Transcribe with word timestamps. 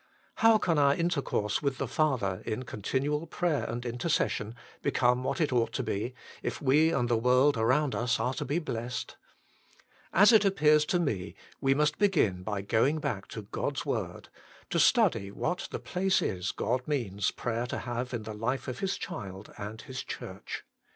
How 0.37 0.57
can 0.57 0.79
our 0.79 0.95
intercourse 0.95 1.61
with 1.61 1.77
the 1.77 1.87
Father, 1.87 2.41
in 2.43 2.63
continual 2.63 3.27
prayer 3.27 3.65
and 3.65 3.85
intercession, 3.85 4.55
become 4.81 5.23
what 5.23 5.39
it 5.39 5.53
ought 5.53 5.73
to 5.73 5.83
be, 5.83 6.15
if 6.41 6.59
we 6.59 6.91
and 6.91 7.07
the 7.07 7.15
world 7.19 7.55
around 7.55 7.93
us 7.93 8.19
are 8.19 8.33
to 8.33 8.43
be 8.43 8.57
blessed? 8.57 9.15
As 10.11 10.31
it 10.31 10.43
appears 10.43 10.85
to 10.85 10.99
me, 10.99 11.35
we 11.59 11.75
must 11.75 11.99
begin 11.99 12.41
by 12.41 12.63
going 12.63 12.97
back 12.97 13.27
to 13.27 13.43
God 13.43 13.77
s 13.77 13.85
Word, 13.85 14.29
to 14.71 14.79
study 14.79 15.29
what 15.29 15.67
the 15.69 15.77
place 15.77 16.19
is 16.19 16.51
God 16.51 16.87
means 16.87 17.29
prayer 17.29 17.67
to 17.67 17.77
have 17.77 18.11
in 18.11 18.23
the 18.23 18.33
life 18.33 18.67
of 18.67 18.79
His 18.79 18.97
child 18.97 19.53
and 19.55 19.81
His 19.81 20.01
Church. 20.03 20.63